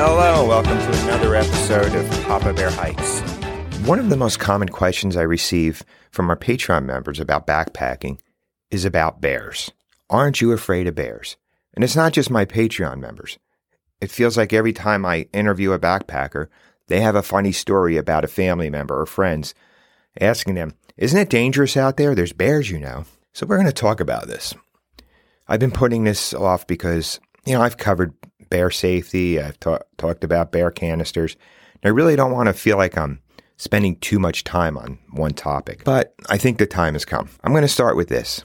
[0.00, 3.20] Hello, welcome to another episode of Papa Bear Hikes.
[3.84, 5.82] One of the most common questions I receive
[6.12, 8.20] from our Patreon members about backpacking
[8.70, 9.72] is about bears.
[10.08, 11.36] Aren't you afraid of bears?
[11.74, 13.40] And it's not just my Patreon members.
[14.00, 16.46] It feels like every time I interview a backpacker,
[16.86, 19.52] they have a funny story about a family member or friends
[20.20, 22.14] asking them, Isn't it dangerous out there?
[22.14, 23.04] There's bears, you know.
[23.32, 24.54] So we're going to talk about this.
[25.48, 28.14] I've been putting this off because, you know, I've covered
[28.50, 31.36] bear safety, I've ta- talked about bear canisters.
[31.82, 33.20] And I really don't want to feel like I'm
[33.56, 37.28] spending too much time on one topic, but I think the time has come.
[37.42, 38.44] I'm going to start with this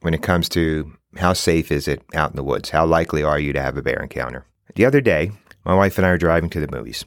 [0.00, 2.70] when it comes to how safe is it out in the woods?
[2.70, 4.46] How likely are you to have a bear encounter?
[4.74, 5.32] The other day,
[5.64, 7.04] my wife and I are driving to the movies.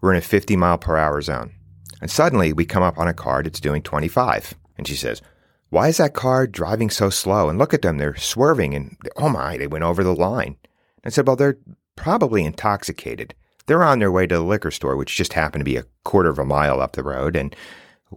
[0.00, 1.52] We're in a 50 mile per hour zone.
[2.00, 4.54] And suddenly we come up on a car that's doing 25.
[4.76, 5.22] And she says,
[5.70, 7.48] Why is that car driving so slow?
[7.48, 8.74] And look at them, they're swerving.
[8.74, 10.56] And oh my, they went over the line.
[11.04, 11.58] I said, Well, they're
[11.96, 13.34] probably intoxicated.
[13.66, 16.28] They're on their way to the liquor store, which just happened to be a quarter
[16.28, 17.34] of a mile up the road.
[17.34, 17.54] And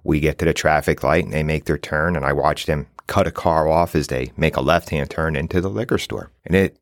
[0.03, 2.15] we get to the traffic light and they make their turn.
[2.15, 5.35] And I watch them cut a car off as they make a left hand turn
[5.35, 6.31] into the liquor store.
[6.45, 6.77] And it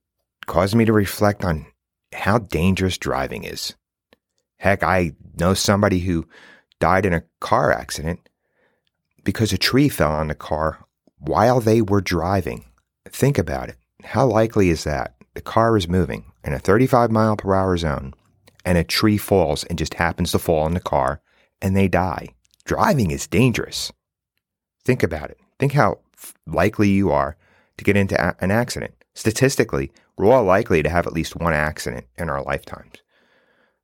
[0.45, 1.65] caused me to reflect on
[2.13, 3.75] how dangerous driving is.
[4.57, 6.27] Heck, I know somebody who
[6.79, 8.27] died in a car accident
[9.23, 10.85] because a tree fell on the car
[11.19, 12.65] while they were driving.
[13.09, 13.77] Think about it.
[14.03, 15.16] How likely is that?
[15.37, 18.15] The car is moving in a 35 mile per hour zone
[18.65, 21.21] and a tree falls and just happens to fall on the car
[21.61, 22.29] and they die.
[22.65, 23.91] Driving is dangerous.
[24.83, 25.37] Think about it.
[25.59, 25.99] Think how
[26.47, 27.37] likely you are
[27.77, 28.95] to get into a- an accident.
[29.13, 33.03] Statistically, we're all likely to have at least one accident in our lifetimes.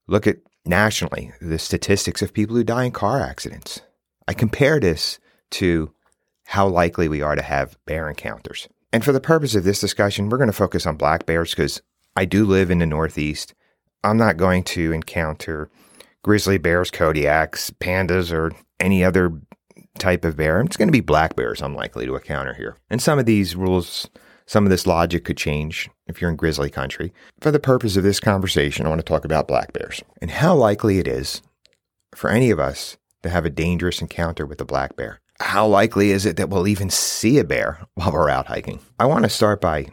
[0.08, 3.82] Look at nationally the statistics of people who die in car accidents.
[4.28, 5.20] I compare this
[5.52, 5.94] to
[6.46, 8.68] how likely we are to have bear encounters.
[8.94, 11.82] And for the purpose of this discussion, we're going to focus on black bears because
[12.16, 13.56] I do live in the Northeast.
[14.04, 15.72] I'm not going to encounter
[16.24, 19.34] grizzly bears, Kodiaks, pandas, or any other
[19.98, 20.62] type of bear.
[20.62, 22.78] It's going to be black bears I'm likely to encounter here.
[22.92, 24.10] And some of these rules,
[24.46, 27.12] some of this logic could change if you're in grizzly country.
[27.42, 30.54] For the purpose of this conversation, I want to talk about black bears and how
[30.54, 31.42] likely it is
[32.14, 35.20] for any of us to have a dangerous encounter with a black bear.
[35.44, 38.80] How likely is it that we'll even see a bear while we're out hiking?
[39.00, 39.90] I want to start by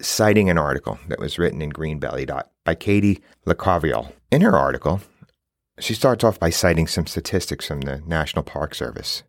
[0.00, 4.12] citing an article that was written in Greenbelly Dot by Katie Licavoli.
[4.32, 5.00] In her article,
[5.78, 9.22] she starts off by citing some statistics from the National Park Service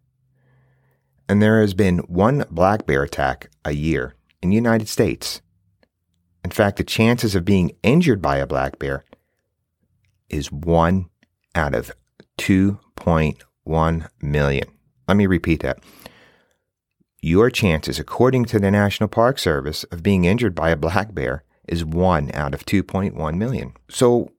[1.28, 5.42] and there has been one black bear attack a year in the United States.
[6.44, 9.04] In fact, the chances of being injured by a black bear
[10.30, 11.10] is 1
[11.56, 11.92] out of
[12.38, 14.75] 2.1 million.
[15.08, 15.80] Let me repeat that.
[17.22, 21.44] Your chances, according to the National Park Service, of being injured by a black bear
[21.68, 23.74] is 1 out of 2.1 million.
[23.90, 24.32] So,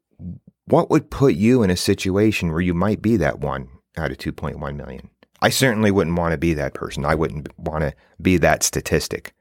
[0.66, 4.18] what would put you in a situation where you might be that 1 out of
[4.18, 5.10] 2.1 million?
[5.42, 7.04] I certainly wouldn't want to be that person.
[7.04, 9.34] I wouldn't want to be that statistic.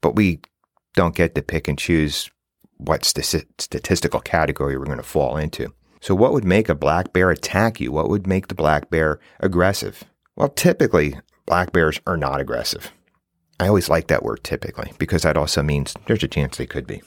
[0.00, 0.40] But we
[0.94, 2.30] don't get to pick and choose
[2.78, 5.72] what st- statistical category we're going to fall into.
[6.00, 7.92] So, what would make a black bear attack you?
[7.92, 10.04] What would make the black bear aggressive?
[10.36, 12.92] Well, typically, black bears are not aggressive.
[13.58, 16.86] I always like that word typically because that also means there's a chance they could
[16.86, 17.02] be.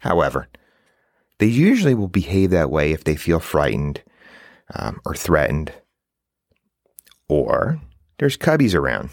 [0.00, 0.48] However,
[1.38, 4.02] they usually will behave that way if they feel frightened
[4.74, 5.72] um, or threatened
[7.28, 7.80] or
[8.18, 9.10] there's cubbies around.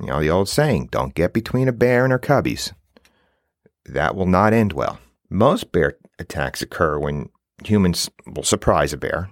[0.00, 2.72] You know, the old saying, don't get between a bear and her cubbies.
[3.84, 4.98] That will not end well.
[5.30, 7.30] Most bear attacks occur when
[7.64, 9.30] humans will surprise a bear.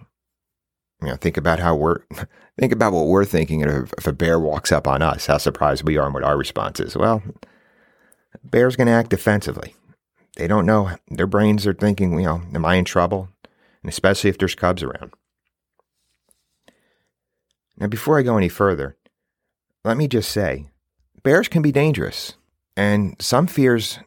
[1.02, 2.00] You know, think about how we're
[2.58, 5.84] think about what we're thinking if, if a bear walks up on us, how surprised
[5.84, 6.96] we are and what our response is.
[6.96, 7.22] Well,
[8.44, 9.74] bear's going to act defensively.
[10.36, 10.90] They don't know.
[11.10, 13.30] Their brains are thinking, you know, am I in trouble?
[13.82, 15.12] And especially if there's cubs around.
[17.78, 18.96] Now, before I go any further,
[19.84, 20.68] let me just say
[21.22, 22.34] bears can be dangerous,
[22.76, 23.98] and some fears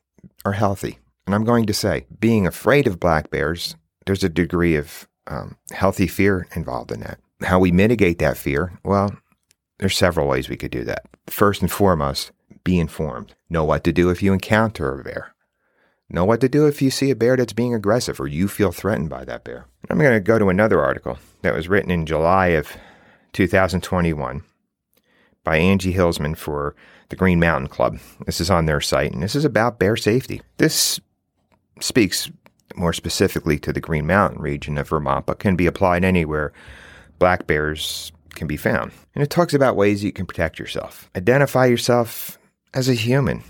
[0.46, 1.00] are healthy.
[1.26, 3.76] And I'm going to say, being afraid of black bears,
[4.06, 7.20] there's a degree of um, healthy fear involved in that.
[7.42, 8.78] How we mitigate that fear?
[8.84, 9.16] Well,
[9.78, 11.06] there's several ways we could do that.
[11.28, 12.32] First and foremost,
[12.64, 13.36] be informed.
[13.50, 15.34] Know what to do if you encounter a bear.
[16.10, 18.72] Know what to do if you see a bear that's being aggressive or you feel
[18.72, 19.68] threatened by that bear.
[19.90, 22.76] I'm going to go to another article that was written in July of
[23.34, 24.44] 2021
[25.44, 26.76] by Angie Hillsman for
[27.10, 28.00] the Green Mountain Club.
[28.26, 30.42] This is on their site, and this is about bear safety.
[30.58, 31.00] This
[31.80, 32.30] speaks
[32.76, 36.54] more specifically to the Green Mountain region of Vermont, but can be applied anywhere
[37.20, 38.92] black bears can be found.
[39.14, 41.10] And it talks about ways you can protect yourself.
[41.16, 42.40] Identify yourself
[42.74, 43.44] as a human.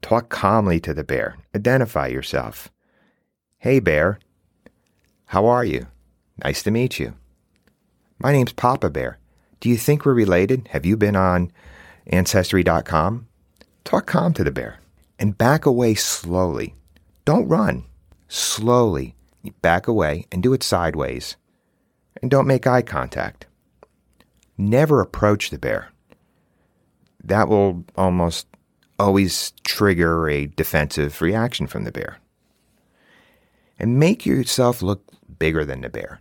[0.00, 1.36] Talk calmly to the bear.
[1.54, 2.70] Identify yourself.
[3.58, 4.20] Hey, bear,
[5.26, 5.88] How are you?
[6.42, 7.14] Nice to meet you.
[8.18, 9.18] My name's Papa Bear.
[9.60, 10.68] Do you think we're related?
[10.68, 11.52] Have you been on
[12.06, 13.26] Ancestry.com?
[13.84, 14.78] Talk calm to the bear
[15.18, 16.74] and back away slowly.
[17.24, 17.84] Don't run.
[18.28, 19.14] Slowly.
[19.62, 21.36] Back away and do it sideways.
[22.20, 23.46] And don't make eye contact.
[24.56, 25.88] Never approach the bear.
[27.22, 28.46] That will almost
[28.98, 32.18] always trigger a defensive reaction from the bear.
[33.78, 35.04] And make yourself look
[35.38, 36.20] bigger than the bear.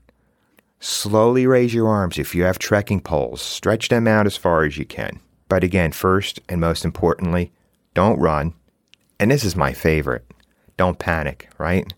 [0.79, 3.41] Slowly raise your arms if you have trekking poles.
[3.41, 5.19] Stretch them out as far as you can.
[5.49, 7.51] But again, first and most importantly,
[7.95, 8.53] don't run.
[9.19, 10.25] And this is my favorite.
[10.77, 11.91] Don't panic, right?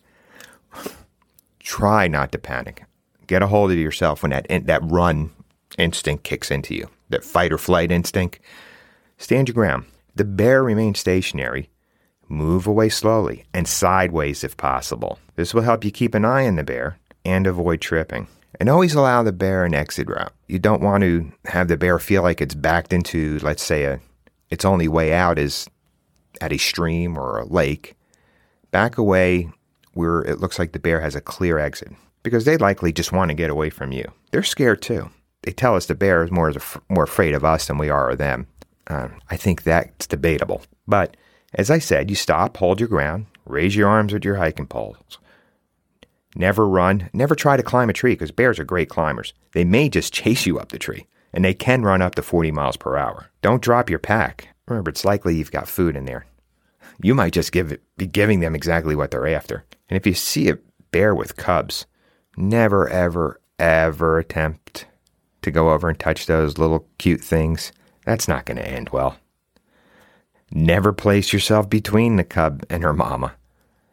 [1.59, 2.85] Try not to panic.
[3.27, 5.31] Get a hold of yourself when that that run
[5.77, 6.89] instinct kicks into you.
[7.09, 8.39] That fight or flight instinct.
[9.17, 9.85] Stand your ground.
[10.15, 11.69] The bear remains stationary.
[12.27, 15.19] Move away slowly and sideways if possible.
[15.35, 18.27] This will help you keep an eye on the bear and avoid tripping.
[18.59, 20.33] And always allow the bear an exit route.
[20.47, 23.99] You don't want to have the bear feel like it's backed into, let's say, a
[24.49, 25.69] its only way out is
[26.41, 27.95] at a stream or a lake.
[28.71, 29.49] Back away
[29.93, 31.91] where it looks like the bear has a clear exit
[32.23, 34.05] because they likely just want to get away from you.
[34.31, 35.09] They're scared too.
[35.43, 36.53] They tell us the bear is more,
[36.89, 38.47] more afraid of us than we are of them.
[38.87, 40.61] Uh, I think that's debatable.
[40.87, 41.15] But
[41.53, 45.17] as I said, you stop, hold your ground, raise your arms with your hiking poles.
[46.35, 47.09] Never run.
[47.13, 49.33] Never try to climb a tree because bears are great climbers.
[49.53, 52.51] They may just chase you up the tree, and they can run up to 40
[52.51, 53.31] miles per hour.
[53.41, 54.49] Don't drop your pack.
[54.67, 56.27] Remember, it's likely you've got food in there.
[57.01, 59.65] You might just give it, be giving them exactly what they're after.
[59.89, 60.59] And if you see a
[60.91, 61.85] bear with cubs,
[62.35, 64.85] never, ever, ever attempt
[65.41, 67.71] to go over and touch those little cute things.
[68.05, 69.17] That's not going to end well.
[70.51, 73.35] Never place yourself between the cub and her mama.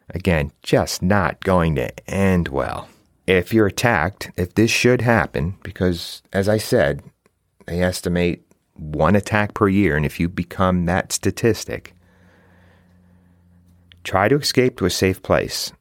[0.09, 2.89] Again, just not going to end well.
[3.27, 7.03] If you're attacked, if this should happen, because as I said,
[7.65, 8.43] they estimate
[8.73, 11.93] one attack per year, and if you become that statistic,
[14.07, 15.73] try to escape to a safe place.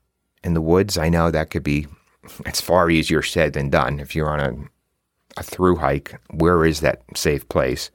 [0.42, 1.86] In the woods, I know that could be,
[2.46, 4.00] it's far easier said than done.
[4.00, 7.90] If you're on a, a through hike, where is that safe place?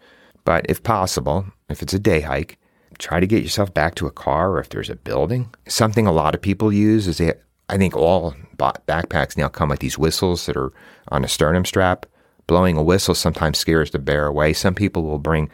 [0.46, 2.58] But if possible, if it's a day hike,
[2.98, 5.54] try to get yourself back to a car or if there's a building.
[5.68, 7.34] Something a lot of people use is they,
[7.68, 10.72] I think all backpacks now come with these whistles that are
[11.10, 12.06] on a sternum strap.
[12.48, 14.54] Blowing a whistle sometimes scares the bear away.
[14.54, 15.50] Some people will bring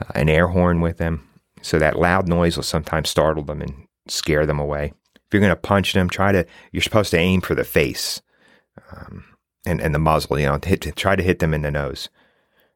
[0.00, 1.28] uh, an air horn with them.
[1.62, 4.92] So that loud noise will sometimes startle them and scare them away.
[5.14, 8.22] If you're going to punch them, try to, you're supposed to aim for the face
[8.92, 9.24] um,
[9.66, 12.08] and, and the muzzle, you know, hit, try to hit them in the nose.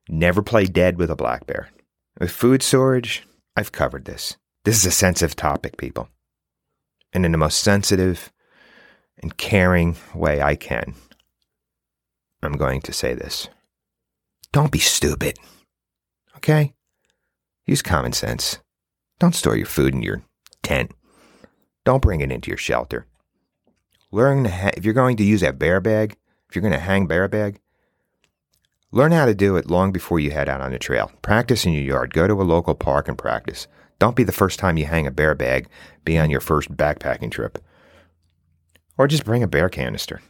[0.08, 1.70] Never play dead with a black bear.
[2.18, 4.36] With food storage, I've covered this.
[4.64, 6.08] This is a sensitive topic, people.
[7.12, 8.32] And in the most sensitive
[9.22, 10.94] and caring way I can,
[12.42, 13.48] I'm going to say this.
[14.52, 15.38] Don't be stupid.
[16.36, 16.74] Okay?
[17.66, 18.58] Use common sense.
[19.18, 20.22] Don't store your food in your
[20.62, 20.92] tent.
[21.84, 23.06] Don't bring it into your shelter.
[24.10, 26.16] Learn ha- if you're going to use that bear bag,
[26.48, 27.60] if you're going to hang bear bag,
[28.92, 31.12] Learn how to do it long before you head out on the trail.
[31.22, 32.12] Practice in your yard.
[32.12, 33.68] Go to a local park and practice.
[34.00, 35.68] Don't be the first time you hang a bear bag,
[36.04, 37.58] be on your first backpacking trip.
[38.98, 40.20] Or just bring a bear canister.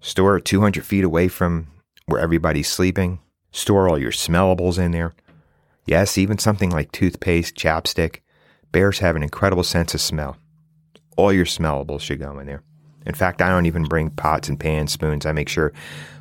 [0.00, 1.68] Store it 200 feet away from
[2.06, 3.20] where everybody's sleeping.
[3.52, 5.14] Store all your smellables in there.
[5.86, 8.20] Yes, even something like toothpaste, chapstick.
[8.76, 10.36] Bears have an incredible sense of smell.
[11.16, 12.62] All your smellables should go in there.
[13.06, 15.24] In fact, I don't even bring pots and pans, spoons.
[15.24, 15.72] I make sure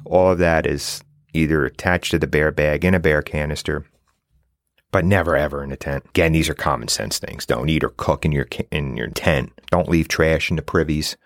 [0.06, 3.86] all of that is either attached to the bear bag in a bear canister,
[4.94, 6.06] but never ever in a tent.
[6.06, 7.46] Again, these are common sense things.
[7.46, 9.52] Don't eat or cook in your in your tent.
[9.70, 11.18] Don't leave trash in the privies.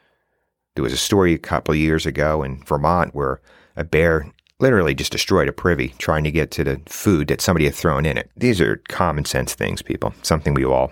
[0.73, 3.39] There was a story a couple years ago in Vermont where
[3.75, 7.65] a bear literally just destroyed a privy trying to get to the food that somebody
[7.65, 8.31] had thrown in it.
[8.35, 10.15] These are common sense things, people.
[10.23, 10.91] Something we all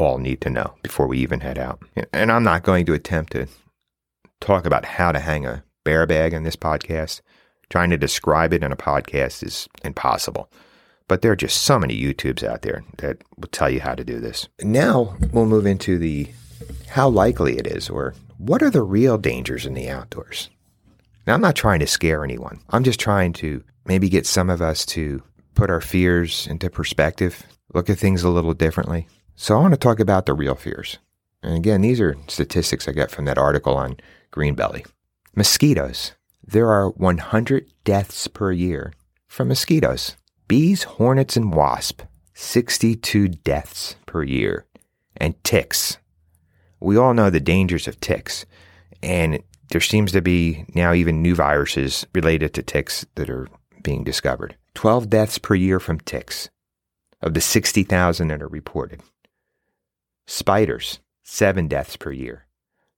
[0.00, 1.82] all need to know before we even head out.
[2.12, 3.46] And I'm not going to attempt to
[4.40, 7.20] talk about how to hang a bear bag on this podcast.
[7.68, 10.50] Trying to describe it in a podcast is impossible.
[11.06, 14.04] But there are just so many YouTubes out there that will tell you how to
[14.04, 14.48] do this.
[14.62, 16.28] Now we'll move into the
[16.88, 20.48] how likely it is or what are the real dangers in the outdoors.
[21.26, 22.60] Now, I'm not trying to scare anyone.
[22.70, 25.22] I'm just trying to maybe get some of us to
[25.54, 29.06] put our fears into perspective, look at things a little differently.
[29.42, 30.98] So, I want to talk about the real fears.
[31.42, 33.96] And again, these are statistics I get from that article on
[34.30, 34.86] Greenbelly.
[35.34, 36.12] Mosquitoes.
[36.46, 38.92] There are 100 deaths per year
[39.28, 40.14] from mosquitoes.
[40.46, 42.04] Bees, hornets, and wasps,
[42.34, 44.66] 62 deaths per year.
[45.16, 45.96] And ticks.
[46.78, 48.44] We all know the dangers of ticks.
[49.02, 53.48] And there seems to be now even new viruses related to ticks that are
[53.82, 54.56] being discovered.
[54.74, 56.50] 12 deaths per year from ticks
[57.22, 59.00] of the 60,000 that are reported.
[60.26, 62.46] Spiders, seven deaths per year.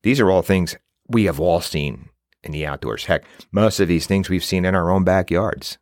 [0.03, 0.77] These are all things
[1.09, 2.09] we have all seen
[2.43, 3.05] in the outdoors.
[3.05, 5.79] Heck, most of these things we've seen in our own backyards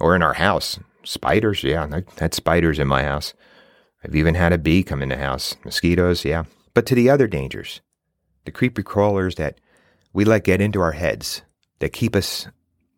[0.00, 0.78] or in our house.
[1.02, 3.34] Spiders, yeah, I had spiders in my house.
[4.04, 5.56] I've even had a bee come in the house.
[5.64, 6.44] Mosquitoes, yeah.
[6.74, 7.80] But to the other dangers,
[8.44, 9.60] the creepy crawlers that
[10.12, 11.42] we let get into our heads,
[11.80, 12.48] that keep us,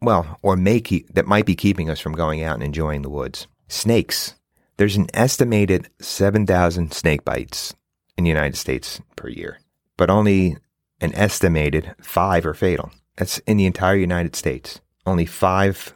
[0.01, 3.11] well, or may keep, that might be keeping us from going out and enjoying the
[3.11, 3.47] woods.
[3.69, 4.35] Snakes.
[4.77, 7.75] There's an estimated 7,000 snake bites
[8.17, 9.61] in the United States per year,
[9.97, 10.57] but only
[11.01, 12.91] an estimated five are fatal.
[13.17, 14.81] That's in the entire United States.
[15.05, 15.95] Only five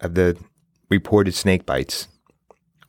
[0.00, 0.36] of the
[0.88, 2.08] reported snake bites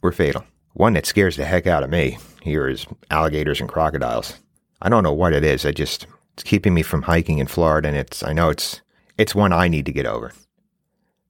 [0.01, 0.43] were fatal.
[0.73, 4.35] One that scares the heck out of me here is alligators and crocodiles.
[4.81, 5.65] I don't know what it is.
[5.65, 8.81] I just it's keeping me from hiking in Florida and it's I know it's
[9.17, 10.33] it's one I need to get over.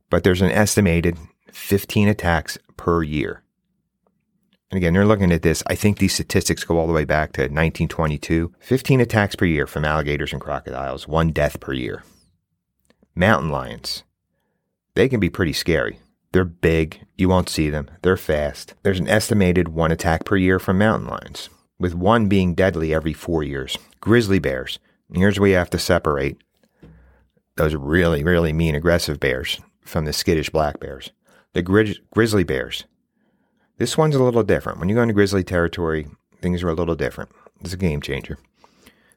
[0.09, 1.17] But there's an estimated
[1.51, 3.43] 15 attacks per year.
[4.71, 5.61] And again, they're looking at this.
[5.67, 8.53] I think these statistics go all the way back to 1922.
[8.59, 12.03] 15 attacks per year from alligators and crocodiles, one death per year.
[13.13, 14.03] Mountain lions.
[14.95, 15.99] They can be pretty scary.
[16.31, 17.05] They're big.
[17.17, 17.91] You won't see them.
[18.01, 18.73] They're fast.
[18.83, 23.13] There's an estimated one attack per year from mountain lions, with one being deadly every
[23.13, 23.77] four years.
[23.99, 24.79] Grizzly bears.
[25.13, 26.37] Here's where you have to separate
[27.57, 31.11] those really, really mean, aggressive bears from the skittish black bears.
[31.51, 32.85] The gri- grizzly bears.
[33.81, 34.79] This one's a little different.
[34.79, 36.07] When you go into grizzly territory,
[36.41, 37.31] things are a little different.
[37.61, 38.37] It's a game changer.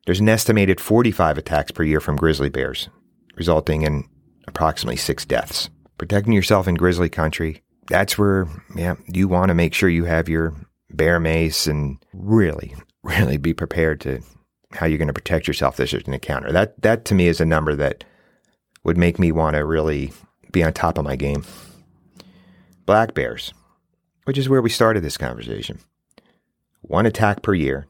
[0.06, 2.88] There's an estimated 45 attacks per year from grizzly bears,
[3.37, 4.09] resulting in
[4.47, 9.75] approximately six deaths protecting yourself in grizzly country, that's where, yeah, you want to make
[9.75, 10.54] sure you have your
[10.90, 14.21] bear mace and really, really be prepared to
[14.73, 16.50] how you're going to protect yourself this is an encounter.
[16.50, 18.04] That, that to me is a number that
[18.83, 20.12] would make me want to really
[20.52, 21.44] be on top of my game.
[22.87, 23.54] Black bears,
[24.25, 25.78] which is where we started this conversation.
[26.83, 27.87] One attack per year,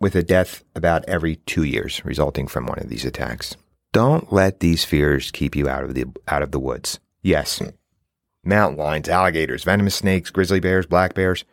[0.00, 3.56] with a death about every two years resulting from one of these attacks.
[3.92, 6.98] Don't let these fears keep you out of the out of the woods.
[7.22, 7.62] Yes,
[8.44, 11.44] mountain lions, alligators, venomous snakes, grizzly bears, black bears,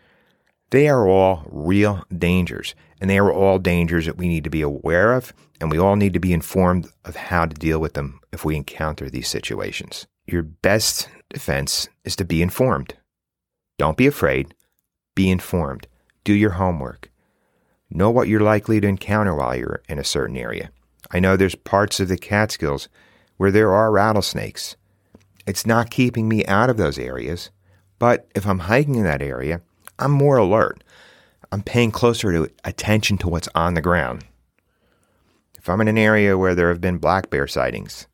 [0.72, 4.62] they are all real dangers, and they are all dangers that we need to be
[4.62, 8.22] aware of, and we all need to be informed of how to deal with them
[8.32, 10.08] if we encounter these situations.
[10.26, 12.96] Your best defense is to be informed.
[13.82, 14.54] Don't be afraid.
[15.16, 15.88] Be informed.
[16.24, 17.10] Do your homework.
[17.90, 20.70] Know what you're likely to encounter while you're in a certain area.
[21.10, 22.90] I know there's parts of the Catskills
[23.38, 24.76] where there are rattlesnakes.
[25.48, 27.50] It's not keeping me out of those areas,
[27.98, 29.62] but if I'm hiking in that area,
[29.98, 30.84] I'm more alert.
[31.52, 34.26] I'm paying closer to attention to what's on the ground.
[35.58, 38.06] If I'm in an area where there have been black bear sightings,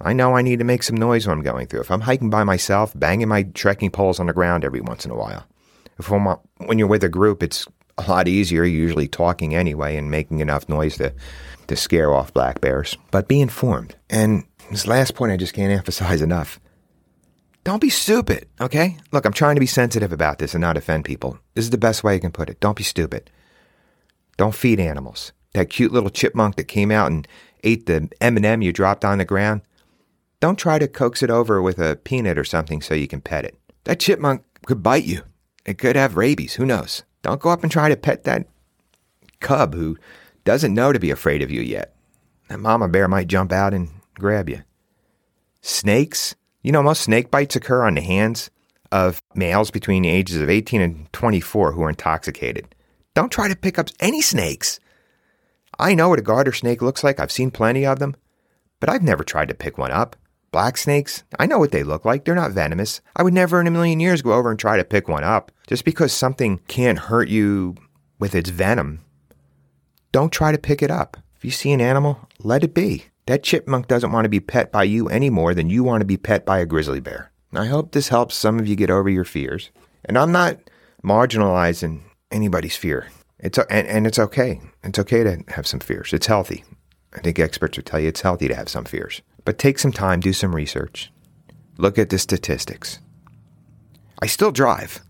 [0.00, 1.80] I know I need to make some noise when I'm going through.
[1.80, 5.10] If I'm hiking by myself, banging my trekking poles on the ground every once in
[5.10, 5.44] a while.
[5.98, 6.24] If I'm,
[6.66, 7.66] when you're with a group, it's
[7.98, 11.12] a lot easier, usually talking anyway and making enough noise to
[11.70, 13.94] to scare off black bears, but be informed.
[14.10, 16.58] And this last point I just can't emphasize enough.
[17.62, 18.96] Don't be stupid, okay?
[19.12, 21.38] Look, I'm trying to be sensitive about this and not offend people.
[21.54, 22.58] This is the best way I can put it.
[22.58, 23.30] Don't be stupid.
[24.36, 25.32] Don't feed animals.
[25.52, 27.28] That cute little chipmunk that came out and
[27.62, 29.60] ate the M&M you dropped on the ground,
[30.40, 33.44] don't try to coax it over with a peanut or something so you can pet
[33.44, 33.58] it.
[33.84, 35.22] That chipmunk could bite you.
[35.64, 36.54] It could have rabies.
[36.54, 37.02] Who knows?
[37.22, 38.46] Don't go up and try to pet that
[39.40, 39.98] cub who
[40.44, 41.94] doesn't know to be afraid of you yet.
[42.48, 44.62] That mama bear might jump out and grab you.
[45.60, 48.50] Snakes, you know, most snake bites occur on the hands
[48.90, 52.74] of males between the ages of 18 and 24 who are intoxicated.
[53.14, 54.80] Don't try to pick up any snakes.
[55.78, 57.20] I know what a garter snake looks like.
[57.20, 58.16] I've seen plenty of them,
[58.80, 60.16] but I've never tried to pick one up.
[60.52, 62.24] Black snakes, I know what they look like.
[62.24, 63.00] They're not venomous.
[63.14, 65.52] I would never in a million years go over and try to pick one up.
[65.66, 67.76] Just because something can't hurt you
[68.18, 69.00] with its venom
[70.12, 71.16] don't try to pick it up.
[71.36, 73.04] If you see an animal, let it be.
[73.26, 76.06] That chipmunk doesn't want to be pet by you any more than you want to
[76.06, 77.30] be pet by a grizzly bear.
[77.52, 79.70] I hope this helps some of you get over your fears.
[80.04, 80.58] And I'm not
[81.04, 83.08] marginalizing anybody's fear.
[83.38, 84.60] It's and, and it's okay.
[84.82, 86.12] It's okay to have some fears.
[86.12, 86.64] It's healthy.
[87.12, 89.22] I think experts would tell you it's healthy to have some fears.
[89.44, 91.10] But take some time, do some research.
[91.78, 92.98] Look at the statistics.
[94.22, 95.00] I still drive.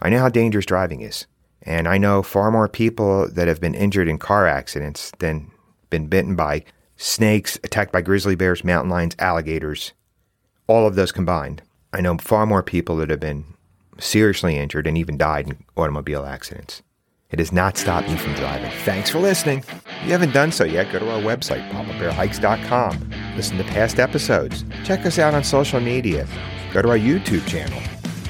[0.00, 1.26] I know how dangerous driving is.
[1.62, 5.50] And I know far more people that have been injured in car accidents than
[5.90, 6.64] been bitten by
[6.96, 9.92] snakes, attacked by grizzly bears, mountain lions, alligators,
[10.66, 11.62] all of those combined.
[11.92, 13.44] I know far more people that have been
[13.98, 16.82] seriously injured and even died in automobile accidents.
[17.34, 18.70] It has not stopped me from driving.
[18.84, 19.58] Thanks for listening.
[19.58, 23.10] If you haven't done so yet, go to our website, papabearhikes.com.
[23.34, 24.64] Listen to past episodes.
[24.84, 26.28] Check us out on social media.
[26.72, 27.82] Go to our YouTube channel,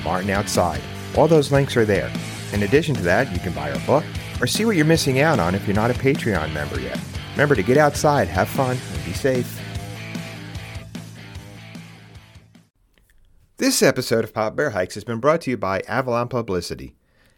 [0.04, 0.80] Martin Outside.
[1.18, 2.10] All those links are there.
[2.54, 4.04] In addition to that, you can buy our book
[4.40, 6.98] or see what you're missing out on if you're not a Patreon member yet.
[7.32, 9.60] Remember to get outside, have fun, and be safe.
[13.58, 16.94] This episode of Papa Bear Hikes has been brought to you by Avalon Publicity.